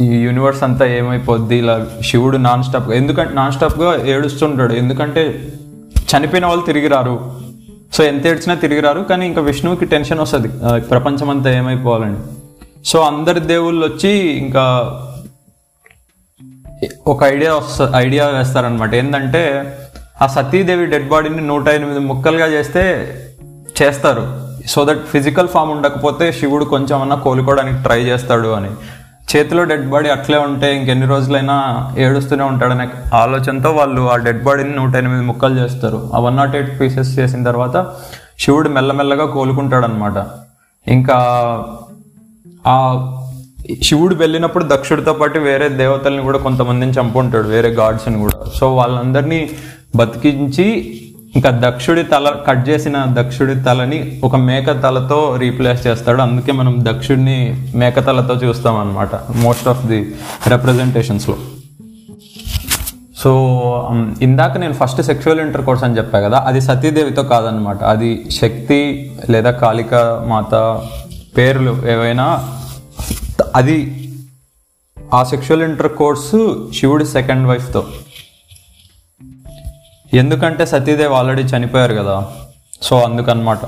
ఈ 0.00 0.04
యూనివర్స్ 0.04 0.62
అంతా 0.62 0.86
ఏమైపోద్ది? 0.86 1.56
ఇలా 1.56 1.86
శివుడు 2.02 2.36
నాన్ 2.36 2.64
స్టాప్ 2.64 2.90
ఎందుకంటే 2.90 3.34
నాన్ 3.34 3.52
స్టాప్గా 3.52 4.06
ఏడుస్తుంటాడు. 4.06 4.72
ఎందుకంటే 4.72 5.52
చనిపోయిన 6.10 6.46
వాళ్ళు 6.46 6.64
తిరిగి 6.64 6.88
రారు 6.88 7.40
సో 7.92 8.04
ఎంత 8.04 8.26
ఏడ్చినా 8.26 8.54
తిరిగి 8.54 8.80
రారు 8.80 9.00
కానీ 9.00 9.26
ఇంకా 9.26 9.40
విష్ణువుకి 9.40 9.84
టెన్షన్ 9.84 10.20
వస్తుంది. 10.20 10.48
ప్రపంచం 10.80 11.30
అంతా 11.30 11.50
ఏమైపోవాలని. 11.52 12.16
సో 12.84 13.00
అందరి 13.00 13.40
దేవుళ్ళు 13.40 13.86
వచ్చి 13.86 14.10
ఇంకా 14.44 14.64
ఒక 17.06 17.24
ఐడియా 17.24 17.54
వస్త 17.54 17.92
ఐడియా 17.94 18.26
వేస్తారనమాట 18.26 18.94
ఏంటంటే 18.94 19.42
ఆ 20.22 20.26
సతీదేవి 20.26 20.86
డెడ్ 20.86 21.08
బాడీని 21.08 21.40
నూట 21.40 21.68
ఎనిమిది 21.68 21.98
ముక్కలుగా 21.98 22.46
చేస్తే 22.46 22.82
చేస్తారు. 23.82 24.24
సో 24.66 24.84
దట్ 24.84 25.06
ఫిజికల్ 25.06 25.48
ఫామ్ 25.48 25.70
ఉండకపోతే 25.70 26.32
శివుడు 26.32 26.64
కొంచెం 26.64 27.00
అన్నా 27.00 27.16
కోలుకోవడానికి 27.16 27.82
ట్రై 27.82 28.00
చేస్తాడు 28.00 28.48
అని. 28.48 28.70
చేతిలో 29.30 29.64
డెడ్ 29.64 29.86
బాడీ 29.90 30.08
అట్లే 30.08 30.38
ఉంటే 30.38 30.76
ఇంకెన్ని 30.76 31.06
రోజులైనా 31.06 31.56
ఏడుస్తూనే 31.98 32.44
ఉంటాడనే 32.44 32.88
ఆలోచనతో 33.14 33.70
వాళ్ళు 33.70 34.02
ఆ 34.10 34.16
డెడ్ 34.16 34.42
బాడీని 34.44 34.76
నూట 34.76 34.94
ఎనిమిది 34.96 35.24
ముక్కలు 35.24 35.54
చేస్తారు. 35.54 36.10
ఆ 36.14 36.18
వన్ 36.18 36.36
నాట్ 36.36 36.56
ఎయిట్ 36.56 36.80
పీసెస్ 36.80 37.18
చేసిన 37.18 37.44
తర్వాత 37.44 37.86
శివుడు 38.38 38.68
మెల్లమెల్లగా 38.68 39.26
కోలుకుంటాడనమాట 39.26 40.26
ఇంకా 40.86 41.16
ఆ 42.66 42.76
శివుడు 43.82 44.14
వెళ్ళినప్పుడు 44.14 44.64
దక్షుడితో 44.64 45.12
పాటు 45.12 45.38
వేరే 45.38 45.68
దేవతల్ని 45.68 46.22
కూడా 46.22 46.38
కొంతమందిని 46.38 46.92
చంపుంటాడు 46.92 47.48
వేరే 47.48 47.68
గాడ్స్ని 47.68 48.18
కూడా. 48.18 48.36
సో 48.54 48.74
వాళ్ళందరినీ 48.74 49.50
బతికించి 49.96 50.66
ఇంకా 51.34 51.50
దక్షుడి 51.64 52.04
తల 52.04 52.42
కట్ 52.46 52.68
చేసిన 52.68 53.04
దక్షుడి 53.08 53.54
తలని 53.62 54.20
ఒక 54.24 54.36
మేక 54.36 54.70
తలతో 54.82 55.36
రీప్లేస్ 55.36 55.86
చేస్తాడు. 55.86 56.22
అందుకే 56.22 56.52
మనం 56.52 56.74
దక్షుడిని 56.84 57.38
మేక 57.74 58.06
తలతో 58.06 58.34
చూస్తాం 58.34 58.76
అనమాట 58.76 59.14
మోస్ట్ 59.36 59.68
ఆఫ్ 59.68 59.86
ది 59.86 60.00
రిప్రజెంటేషన్స్లో 60.48 61.36
సో 63.22 63.30
ఇందాక 64.22 64.56
నేను 64.58 64.72
ఫస్ట్ 64.72 65.02
సెక్షువల్ 65.02 65.40
ఇంటర్ 65.40 65.64
కోర్స్ 65.64 65.84
అని 65.84 65.98
చెప్పా 65.98 66.20
కదా 66.20 66.38
అది 66.46 66.60
సతీదేవితో 66.60 67.22
కాదనమాట 67.22 67.84
అది 67.84 68.10
శక్తి 68.30 68.80
లేదా 69.30 69.50
కాళిక 69.50 69.94
మాత 70.26 70.52
పేర్లు 71.38 71.88
ఏవైనా 71.90 72.26
అది 73.56 73.78
ఆ 75.14 75.24
సెక్షువల్ 75.24 75.62
ఇంటర్ 75.62 75.92
కోర్సు 75.92 76.70
శివుడి 76.74 77.04
సెకండ్ 77.06 77.48
వైఫ్తో 77.48 77.82
ఎందుకంటే 80.14 80.66
సతీదేవ్ 80.66 81.12
ఆల్రెడీ 81.12 81.42
చనిపోయారు 81.42 81.94
కదా. 81.94 82.26
సో 82.82 83.00
అందుకనమాట. 83.00 83.58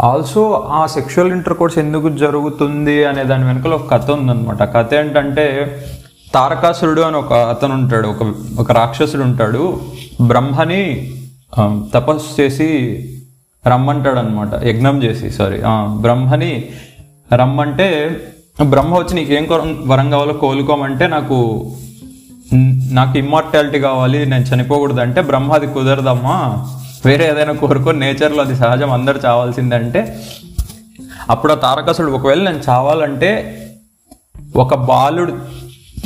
ఆల్సో 0.00 0.68
ఆ 0.68 0.86
సెక్షువల్ 0.86 1.32
ఇంటర్ 1.32 1.54
కోర్స్ 1.54 1.78
ఎందుకు 1.78 2.08
జరుగుతుంది 2.08 3.04
అనే 3.04 3.24
దాని 3.24 3.44
వెనకాల 3.44 3.74
ఒక 3.74 3.90
కథ 3.90 4.10
ఉందన్నమాట. 4.10 4.62
కథ 4.62 4.94
ఏంటంటే 4.94 5.46
తారకాసురుడు 6.34 7.00
అని 7.00 7.16
ఒక 7.16 7.32
అతను 7.32 7.74
ఉంటాడు 7.74 8.08
ఒక 8.08 8.34
ఒక 8.60 8.72
రాక్షసుడు 8.72 9.22
ఉంటాడు. 9.22 9.80
బ్రహ్మని 10.26 11.12
తపస్సు 11.94 12.40
చేసి 12.40 12.68
రమ్మంటాడు 13.66 14.18
అనమాట 14.18 14.64
యజ్ఞం 14.64 15.02
చేసి 15.02 15.30
సారీ 15.30 15.60
బ్రహ్మని 16.00 16.68
రమ్మంటే 17.34 18.20
బ్రహ్మ 18.64 18.98
వచ్చి 18.98 19.14
నీకు 19.14 19.32
ఏం 19.32 19.46
వరం 19.86 20.10
కావాలో 20.10 20.32
కోలుకోమంటే 20.32 21.06
నాకు 21.06 21.38
నాకు 22.92 23.18
ఇమ్మార్టాలిటీ 23.18 23.78
కావాలి 23.80 24.26
నేను 24.26 24.44
చనిపోకూడదు 24.44 25.00
అంటే 25.00 25.20
బ్రహ్మ 25.20 25.52
అది 25.52 25.66
కుదరదమ్మా. 25.66 26.66
వేరే 27.06 27.30
ఏదైనా 27.30 27.52
కోరుకో 27.52 27.92
నేచర్లో 27.92 28.42
అది 28.42 28.56
సహజం 28.56 28.90
అందరు 28.90 29.20
చావాల్సిందే 29.24 29.76
అంటే 29.76 30.22
అప్పుడు 31.30 31.52
ఆ 31.52 31.56
తారకాసుడు 31.56 32.12
ఒకవేళ 32.12 32.42
నేను 32.42 32.60
చావాలంటే 32.68 33.56
ఒక 34.56 34.74
బాలుడు 34.74 35.32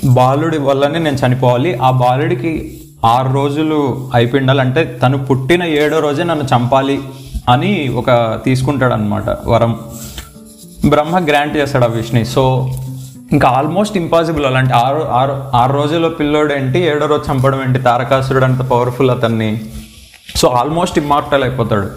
బాలుడి 0.05 0.59
వల్లనే 0.59 0.99
నేను 0.99 1.17
చనిపోవాలి. 1.17 1.75
ఆ 1.75 1.91
బాలుడికి 1.91 2.81
ఆరు 3.05 3.33
రోజులు 3.33 4.11
అయిపోయిండాలంటే 4.15 4.85
తను 4.85 5.19
పుట్టిన 5.19 5.63
ఏడో 5.63 6.01
రోజే 6.01 6.23
నన్ను 6.23 6.45
చంపాలి 6.45 7.01
అని 7.49 7.89
ఒక 7.89 8.41
తీసుకుంటాడనమాట 8.45 9.37
వరం. 9.47 9.79
బ్రహ్మ 10.89 11.27
గ్రాంట్ 11.27 11.57
చేస్తాడు 11.57 11.85
ఆ 11.85 11.87
విష్ణు 11.87 12.25
సో 12.25 12.71
ఇంకా 13.35 13.49
ఆల్మోస్ట్ 13.49 13.97
ఇంపాసిబుల్ 13.97 14.47
అలాంటి 14.47 14.73
ఆరు 14.73 15.03
ఆరు 15.03 15.51
ఆరు 15.55 15.73
రోజుల 15.73 16.09
పిల్లోడు 16.09 16.55
ఏంటి 16.55 16.79
ఏడో 16.79 17.07
రోజు 17.07 17.33
చంపడం 17.33 17.63
ఏంటి 17.63 17.79
తారకాసురుడు 17.79 18.45
అంత 18.45 18.59
పవర్ఫుల్ 18.59 19.11
అతన్ని. 19.11 19.61
సో 20.37 20.49
ఆల్మోస్ట్ 20.49 20.99
ఇమ్మార్టల్ 20.99 21.45
అయిపోతాడు. 21.45 21.91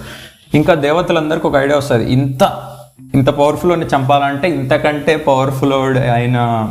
ఇంకా 0.53 0.73
దేవతలందరికీ 0.73 1.47
ఒక 1.47 1.55
ఐడియా 1.55 1.77
వస్తుంది. 1.77 2.13
ఇంత 2.13 2.73
ఇంత 3.13 3.29
పవర్ఫుల్ 3.29 3.71
అని 3.71 3.85
చంపాలంటే 3.85 4.49
ఇంతకంటే 4.49 5.17
పవర్ఫుల్ 5.17 5.97
అయిన 5.97 6.69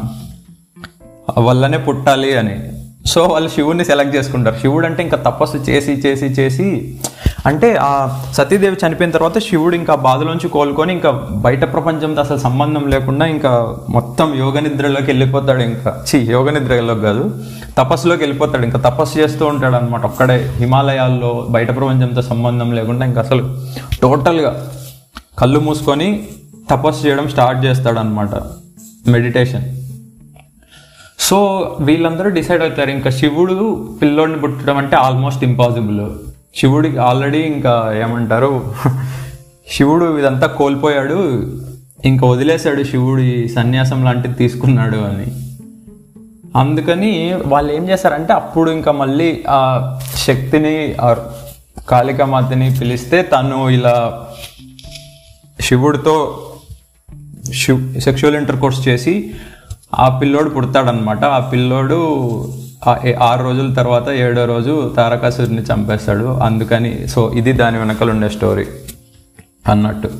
వల్లనే 1.38 1.78
పుట్టాలి 1.78 2.36
అని. 2.36 2.72
సో 3.06 3.22
వాళ్ళు 3.24 3.50
శివుడిని 3.50 3.84
సెలెక్ట్ 3.84 4.16
చేసుకుంటారు. 4.16 4.58
శివుడు 4.58 4.86
అంటే 4.86 5.02
ఇంకా 5.02 5.16
తపస్సు 5.16 5.56
చేసి 5.56 5.92
చేసి 5.92 6.26
చేసి 6.26 6.96
అంటే 7.46 7.76
ఆ 7.80 8.22
సతీదేవి 8.32 8.76
చనిపోయిన 8.86 9.12
తర్వాత 9.12 9.38
శివుడు 9.38 9.76
ఇంకా 9.76 9.94
బాధలోంచి 9.94 10.48
కోలుకొని 10.48 10.92
ఇంకా 10.92 11.10
బయట 11.32 11.72
ప్రపంచంతో 11.72 12.20
అసలు 12.20 12.38
సంబంధం 12.38 12.88
లేకుండా 12.88 13.26
ఇంకా 13.26 13.76
మొత్తం 13.90 14.38
యోగ 14.38 14.58
నిద్రలోకి 14.58 15.06
వెళ్ళిపోతాడు 15.06 15.60
ఇంకా. 15.60 16.04
చి 16.08 16.18
యోగ 16.18 16.50
నిద్రలోకి 16.50 17.00
కాదు. 17.00 17.44
తపస్సులోకి 17.78 18.22
వెళ్ళిపోతాడు. 18.22 18.64
ఇంకా 18.64 18.78
తపస్సు 18.90 19.18
చేస్తూ 19.18 19.46
ఉంటాడు 19.46 19.76
అనమాట 19.76 20.04
ఒక్కడే 20.04 20.52
హిమాలయాల్లో 20.56 21.46
బయట 21.50 21.76
ప్రపంచంతో 21.76 22.22
సంబంధం 22.22 22.72
లేకుండా 22.72 23.06
ఇంకా 23.06 23.20
అసలు 23.20 23.56
టోటల్గా 24.02 24.72
కళ్ళు 25.38 25.60
మూసుకొని 25.60 26.26
తపస్సు 26.70 27.06
చేయడం 27.06 27.28
స్టార్ట్ 27.28 27.64
చేస్తాడు 27.64 27.98
అనమాట 27.98 28.30
మెడిటేషన్. 29.08 29.64
సో 31.18 31.38
వీళ్ళందరూ 31.80 32.30
డిసైడ్ 32.30 32.62
అవుతారు. 32.62 32.90
ఇంకా 32.90 33.10
శివుడు 33.10 33.88
పిల్లోడిని 34.02 34.38
పుట్టడం 34.38 34.76
అంటే 34.76 34.96
ఆల్మోస్ట్ 34.96 35.44
ఇంపాసిబుల్. 35.44 36.35
శివుడికి 36.56 36.98
ఆల్రెడీ 36.98 37.38
ఇంకా 37.38 37.92
ఏమంటారు? 38.00 38.74
శివుడు 39.72 40.18
ఇదంతా 40.18 40.46
కోల్పోయాడు 40.46 41.42
ఇంకా 42.04 42.26
వదిలేశాడు 42.26 42.82
శివుడి 42.84 43.48
సన్యాసం 43.48 44.04
లాంటిది 44.04 44.34
తీసుకున్నాడు 44.34 44.96
అని. 44.96 45.26
అందుకని 46.56 47.34
వాళ్ళు 47.46 47.72
ఏం 47.72 47.88
చేశారంటే 47.88 48.32
అప్పుడు 48.32 48.70
ఇంకా 48.70 48.92
మళ్ళీ 48.92 49.44
ఆ 49.48 49.98
శక్తిని 50.14 50.94
ఆ 50.94 51.16
కాళికామాతని 51.88 52.78
పిలిస్తే 52.80 53.22
తను 53.22 53.68
ఇలా 53.68 54.26
శివుడితో 55.60 56.46
శివ్ 57.54 58.00
సెక్షువల్ 58.00 58.36
ఇంటర్ 58.36 58.60
కోర్స్ 58.60 58.88
చేసి 58.88 59.34
ఆ 59.94 60.18
పిల్లోడు 60.18 60.50
పుడతాడనమాట 60.50 61.24
ఆ 61.24 61.40
పిల్లోడు 61.40 61.98
ఆరు 63.22 63.44
రోజుల 63.44 63.72
తర్వాత 63.72 64.08
ఏడో 64.08 64.44
రోజు 64.44 64.94
తారకాసురుని 64.96 65.62
చంపేస్తాడు. 65.62 66.24
అందుకని 66.24 67.08
సో 67.08 67.32
ఇది 67.32 67.52
దాని 67.52 67.78
వెనకాల 67.78 68.10
ఉండే 68.10 68.28
స్టోరీ 68.28 68.64
అన్నట్టు. 69.68 70.10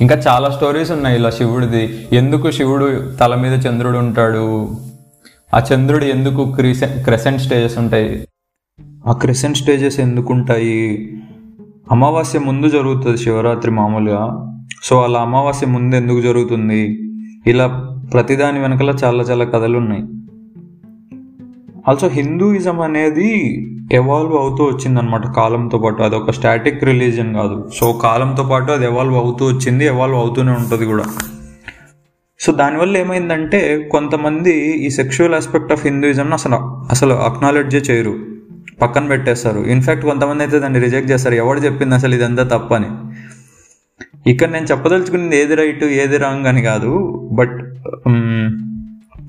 ఇంకా 0.00 0.14
చాలా 0.28 0.50
స్టోరీస్ 0.50 0.90
ఉన్నాయి 0.90 1.16
ఇలా 1.16 1.30
శివుడిది. 1.30 2.08
ఎందుకు 2.12 2.50
శివుడు 2.50 3.12
తల 3.20 3.34
మీద 3.34 3.66
చంద్రుడు 3.66 3.98
ఉంటాడు? 3.98 4.76
ఆ 5.54 5.62
చంద్రుడు 5.74 6.04
ఎందుకు 6.04 6.52
క్రీసెంట్ 6.52 7.04
క్రెసెంట్ 7.04 7.42
స్టేజెస్ 7.42 7.78
ఉంటాయి? 7.78 8.28
ఆ 9.06 9.12
క్రెసెంట్ 9.12 9.58
స్టేజెస్ 9.58 10.00
ఎందుకు 10.00 10.32
ఉంటాయి? 10.32 11.12
అమావాస్య 11.92 12.38
ముందు 12.38 12.68
జరుగుతుంది 12.68 13.18
శివరాత్రి 13.18 13.70
మామూలుగా. 13.70 14.48
సో 14.84 15.02
అలా 15.02 15.20
అమావాస్య 15.20 15.66
ముందు 15.66 15.96
ఎందుకు 15.96 16.20
జరుగుతుంది? 16.20 17.00
ఇలా 17.46 17.66
ప్రతిదాని 18.12 18.60
వెనకాల 18.60 18.90
చాలా 19.04 19.22
చాలా 19.22 19.44
కథలు 19.44 19.78
ఉన్నాయి. 19.78 20.21
ఆల్సో 21.88 22.08
హిందూయిజం 22.08 22.80
అనేది 22.80 23.30
ఎవాల్వ్ 23.92 24.34
అవుతూ 24.36 24.64
వచ్చిందనమాట 24.64 25.36
కాలంతో 25.36 25.78
పాటు 25.78 26.02
అది 26.02 26.16
ఒక 26.16 26.30
స్టాటిక్ 26.30 26.84
రిలీజన్ 26.84 27.34
కాదు. 27.34 27.70
సో 27.80 27.92
కాలంతో 27.92 28.42
పాటు 28.42 28.72
అది 28.72 28.84
ఎవాల్వ్ 28.84 29.16
అవుతూ 29.16 29.46
వచ్చింది 29.46 29.84
ఎవాల్వ్ 29.84 30.16
అవుతూనే 30.16 30.52
ఉంటుంది 30.52 30.86
కూడా. 30.86 31.04
సో 32.40 32.52
దానివల్ల 32.52 32.96
ఏమైందంటే 32.96 33.88
కొంతమంది 33.92 34.54
ఈ 34.86 34.90
సెక్షువల్ 34.90 35.34
ఆస్పెక్ట్ 35.34 35.72
ఆఫ్ 35.72 35.86
హిందూయిజంను 35.86 36.32
అసలు 36.32 36.54
అసలు 36.90 37.14
అక్నాలెడ్జే 37.14 37.78
చేయరు. 37.78 38.14
పక్కన 38.82 39.08
పెట్టేస్తారు. 39.08 39.60
ఇన్ఫ్యాక్ట్ 39.60 40.04
కొంతమంది 40.04 40.42
అయితే 40.42 40.58
దాన్ని 40.58 40.80
రిజెక్ట్ 40.80 41.10
చేస్తారు. 41.10 41.34
ఎవడు 41.34 41.60
చెప్పింది 41.60 41.94
అసలు 41.94 42.14
ఇదంతా 42.14 42.42
తప్పని? 42.42 42.90
ఇక్కడ 44.30 44.50
నేను 44.50 44.66
చెప్పదలుచుకున్నది 44.66 45.36
ఏది 45.40 45.54
రైట్ 45.54 45.84
ఏది 45.84 46.16
రాంగ్ 46.16 46.46
అని 46.46 46.62
కాదు. 46.62 46.92
బట్ 47.32 47.58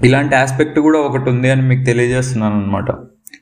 ఇలాంటి 0.03 0.35
ఆస్పెక్ట్ 0.35 0.79
కూడా 0.79 0.99
ఒకటి 0.99 1.29
ఉంది 1.29 1.51
అని 1.51 1.61
మీకు 1.61 1.83
తెలియజేస్తున్నాను 1.83 2.55
అనమాట 2.55 2.85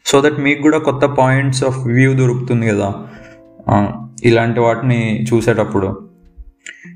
సో 0.06 0.22
దట్ 0.22 0.40
మీకు 0.40 0.62
కూడా 0.62 0.78
కొత్త 0.78 1.06
పాయింట్స్ 1.06 1.64
ఆఫ్ 1.64 1.78
వ్యూ 1.78 2.14
దొరుకుతుంది 2.14 2.68
కదా. 2.68 2.94
ఇలాంటి 4.24 4.60
వాటిని 4.60 5.26
చూసేటప్పుడు. 5.34 6.00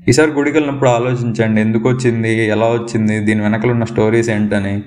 ఈసారి 0.08 0.30
గుడికి 0.30 0.56
వెళ్ళినప్పుడు 0.56 0.90
ఆలోచించండి 0.90 1.60
ఎందుకు 1.60 1.88
వచ్చింది 1.88 2.46
ఎలా 2.46 2.66
వచ్చింది 2.66 3.18
దీని 3.20 3.40
వెనకలు 3.40 3.70
ఉన్న 3.70 3.84
స్టోరీస్ 3.84 4.30
ఏంటని. 4.30 4.82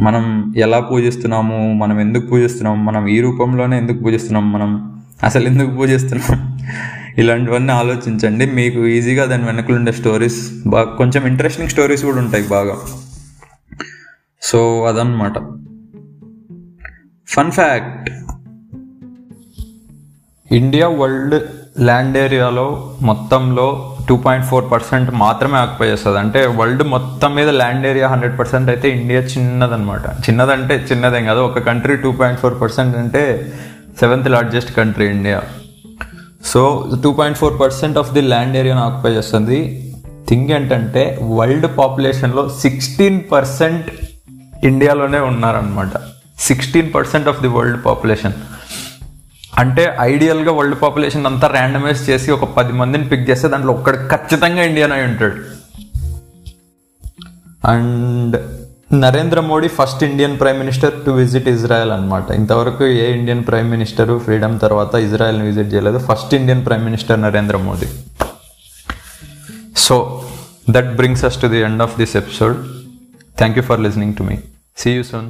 మనం 0.00 0.54
ఎలా 0.56 0.80
పూజిస్తున్నాము 0.80 1.72
మనం 1.72 2.00
ఎందుకు 2.00 2.26
పూజిస్తున్నాం 2.26 2.84
మనం 2.84 3.06
ఈ 3.06 3.20
రూపంలోనే 3.20 3.78
ఎందుకు 3.78 3.98
పూజిస్తున్నాం 3.98 4.52
మనం 4.52 5.02
అసలు 5.22 5.46
ఎందుకు 5.46 5.70
పూజిస్తున్నాం. 5.70 6.58
ఇలాంటివన్నీ 7.18 7.72
ఆలోచించండి 7.72 8.46
మీకు 8.46 8.86
ఈజీగా 8.86 9.24
దాని 9.24 9.44
వెనకలు 9.44 9.76
ఉండే 9.76 9.92
స్టోరీస్ 9.92 10.50
బాగా 10.66 10.84
కొంచెం 10.84 11.26
ఇంట్రెస్టింగ్ 11.26 11.68
స్టోరీస్ 11.68 12.04
కూడా 12.04 12.16
ఉంటాయి 12.16 12.48
బాగా. 12.48 12.76
సో 14.44 14.84
అదనమాట. 14.84 15.32
Fun 17.28 17.50
fact 17.50 18.10
India 20.52 20.88
world 20.88 21.34
land 21.80 22.18
ఏరియాలో 22.18 22.96
మొత్తంలో 23.02 23.96
టూ 24.08 24.16
పాయింట్ 24.16 24.46
ఫోర్ 24.46 24.70
పర్సెంట్ 24.72 25.10
మాత్రమే 25.10 25.56
ఆక్యుపై 25.58 25.86
చేస్తుంది. 25.86 26.18
అంటే 26.18 26.46
వరల్డ్ 26.46 26.82
మొత్తం 26.82 27.34
మీద 27.34 27.48
ల్యాండ్ 27.48 27.86
ఏరియా 27.86 28.08
హండ్రెడ్ 28.08 28.38
పర్సెంట్ 28.38 28.70
అయితే 28.70 28.90
ఇండియా 28.90 29.20
చిన్నదనమాట. 29.20 30.06
చిన్నదంటే 30.06 30.86
చిన్నదేం 30.92 31.24
కాదు. 31.24 31.38
ఒక 31.38 31.58
country 31.58 31.96
two 31.96 32.12
point 32.12 32.40
four 32.40 32.60
percent 32.60 32.96
అంటే 32.96 33.52
seventh 34.00 34.28
largest 34.28 34.76
country 34.76 35.08
India 35.08 35.42
so 36.44 36.90
two 37.02 37.12
point 37.12 37.38
four 37.38 37.60
percent 37.60 37.98
of 37.98 38.12
the 38.12 38.20
land 38.20 38.56
ఏరియాను 38.56 38.80
ఆక్యుపై 38.80 39.12
చేస్తుంది. 39.16 39.92
థింగ్ 40.28 40.50
ఏంటంటే 40.50 41.18
వరల్డ్ 41.22 41.76
పాపులేషన్లో 41.78 42.48
సిక్స్టీన్ 42.48 43.20
పర్సెంట్ 43.32 44.03
ఇండియాలోనే 44.64 45.18
ఉన్నారనమాట 45.18 45.96
sixteen 46.38 46.94
percent 46.94 47.28
of 47.28 47.40
the 47.40 47.48
world 47.48 47.84
population 47.84 48.32
అంటే 49.58 49.96
ఐడియల్గా 50.00 50.52
వరల్డ్ 50.52 50.82
పాపులేషన్ 50.82 51.26
అంతా 51.26 51.48
ర్యాండమైజ్ 51.48 52.10
చేసి 52.10 52.30
ఒక 52.30 52.44
పది 52.44 52.72
మందిని 52.72 53.08
పిక్ 53.08 53.30
చేస్తే 53.30 53.48
దాంట్లో 53.48 53.72
ఒక్కడు 53.72 53.96
ఖచ్చితంగా 53.96 54.62
ఇండియన్ 54.62 54.92
అయి 54.92 55.04
ఉంటాడు. 55.04 55.36
And 57.66 58.36
Narendra 58.92 59.40
Modi 59.40 59.68
first 59.68 60.04
Indian 60.04 60.40
prime 60.40 60.58
minister 60.58 61.06
to 61.06 61.10
visit 61.10 61.48
Israel 61.48 61.90
అనమాట 61.90 62.30
ఇంతవరకు 62.30 62.84
ఏ 62.84 63.12
ఇండియన్ 63.18 63.44
ప్రైమ్ 63.44 63.70
మినిస్టర్ 63.70 64.18
ఫ్రీడమ్ 64.18 64.60
తర్వాత 64.60 64.94
ఇజ్రాయెల్ని 64.94 65.46
విజిట్ 65.46 65.74
చేయలేదు. 65.74 65.98
First 65.98 66.34
Indian 66.34 66.66
prime 66.66 66.84
minister 66.84 67.22
Narendra 67.22 67.56
Modi 67.56 67.86
so 69.76 70.24
that 70.70 70.96
brings 70.96 71.24
us 71.24 71.42
to 71.42 71.46
the 71.46 71.60
end 71.60 71.82
of 71.82 71.98
this 71.98 72.16
episode 72.16 72.56
thank 73.38 73.58
you 73.58 73.62
for 73.62 73.80
listening 73.80 74.14
to 74.14 74.22
me 74.22 74.36
see 74.76 74.90
you 74.96 75.02
soon 75.02 75.28